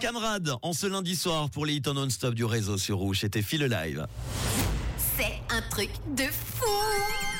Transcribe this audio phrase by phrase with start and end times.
[0.00, 3.64] Camarade, en ce lundi soir pour les hits non-stop du réseau sur Rouge, c'était Phil
[3.64, 4.06] Live.
[5.16, 6.66] C'est un truc de fou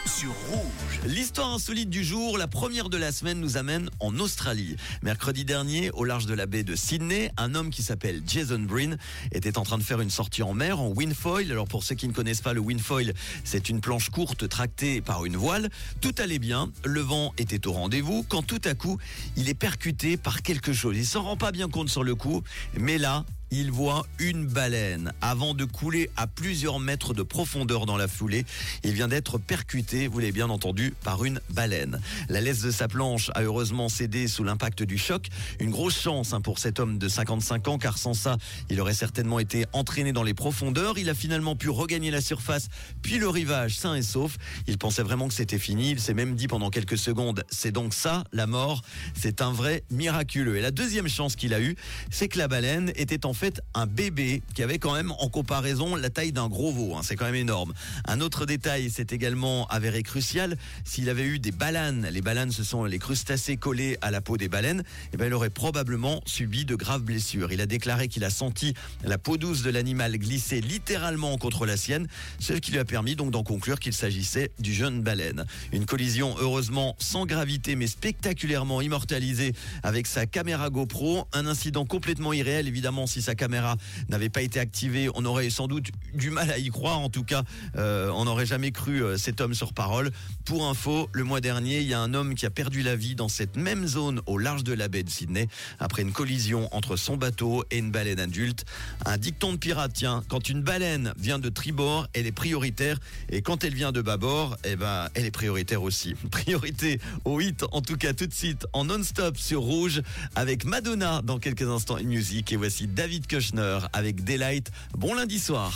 [0.07, 1.01] sur Rouge.
[1.05, 4.77] L'histoire insolite du jour, la première de la semaine, nous amène en Australie.
[5.03, 8.97] Mercredi dernier, au large de la baie de Sydney, un homme qui s'appelle Jason Breen
[9.31, 11.51] était en train de faire une sortie en mer en windfoil.
[11.53, 13.13] Alors pour ceux qui ne connaissent pas le windfoil,
[13.45, 15.69] c'est une planche courte tractée par une voile.
[16.01, 18.97] Tout allait bien, le vent était au rendez-vous, quand tout à coup,
[19.37, 20.97] il est percuté par quelque chose.
[20.97, 22.43] Il s'en rend pas bien compte sur le coup,
[22.79, 25.13] mais là, il voit une baleine.
[25.21, 28.45] Avant de couler à plusieurs mètres de profondeur dans la foulée,
[28.83, 32.01] il vient d'être percuté, vous l'avez bien entendu, par une baleine.
[32.29, 35.29] La laisse de sa planche a heureusement cédé sous l'impact du choc.
[35.61, 38.37] Une grosse chance hein, pour cet homme de 55 ans, car sans ça,
[38.71, 40.99] il aurait certainement été entraîné dans les profondeurs.
[40.99, 42.69] Il a finalement pu regagner la surface,
[43.03, 44.37] puis le rivage sain et sauf.
[44.67, 45.91] Il pensait vraiment que c'était fini.
[45.91, 48.83] Il s'est même dit pendant quelques secondes, c'est donc ça, la mort.
[49.15, 50.57] C'est un vrai miraculeux.
[50.57, 51.77] Et la deuxième chance qu'il a eue,
[52.11, 55.95] c'est que la baleine était en fait un bébé qui avait quand même en comparaison
[55.95, 56.97] la taille d'un gros veau.
[56.97, 57.03] Hein.
[57.05, 57.73] c'est quand même énorme.
[58.07, 60.57] Un autre détail, c'est également avéré crucial.
[60.85, 64.37] S'il avait eu des balanes, les balanes ce sont les crustacés collés à la peau
[64.37, 67.53] des baleines, eh ben, il aurait probablement subi de graves blessures.
[67.53, 68.75] Il a déclaré qu'il a senti
[69.05, 72.09] la peau douce de l'animal glisser littéralement contre la sienne,
[72.41, 75.45] ce qui lui a permis donc d'en conclure qu'il s'agissait du jeune baleine.
[75.73, 79.53] Une collision heureusement sans gravité mais spectaculairement immortalisée
[79.83, 81.27] avec sa caméra GoPro.
[81.35, 83.77] Un incident complètement irréel évidemment si sa caméra
[84.09, 87.01] n'avait pas été activée, on aurait sans doute du mal à y croire.
[87.01, 87.43] En tout cas,
[87.77, 90.13] euh, on n'aurait jamais cru euh, cet homme sur parole.
[90.45, 93.17] Pour info, le mois dernier, il y a un homme qui a perdu la vie
[93.17, 95.49] dans cette même zone au large de la baie de Sydney
[95.81, 98.65] après une collision entre son bateau et une baleine adulte.
[99.05, 103.43] Un dicton de pirate, tiens, quand une baleine vient de tribord, elle est prioritaire et
[103.43, 106.15] quand elle vient de bâbord, eh ben, elle est prioritaire aussi.
[106.31, 110.03] Priorité au hit, en tout cas tout de suite en non-stop sur Rouge
[110.37, 112.87] avec Madonna dans quelques instants une musique et voici
[113.17, 114.71] David Kushner avec Daylight.
[114.95, 115.73] Bon lundi soir.